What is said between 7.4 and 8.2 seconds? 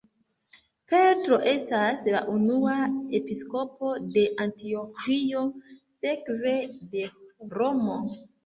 Romo.